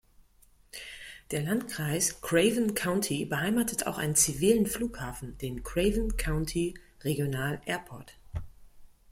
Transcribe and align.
Der 1.29 1.43
Landkreis 1.43 2.21
Craven 2.21 2.73
County 2.73 3.23
beheimatet 3.25 3.85
auch 3.85 3.99
einen 3.99 4.15
zivilen 4.15 4.65
Flughafen, 4.65 5.37
den 5.37 5.61
Craven 5.61 6.17
County 6.17 6.73
Regional 7.03 7.61
Airport. 7.67 8.17